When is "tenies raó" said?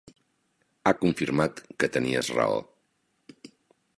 1.97-2.59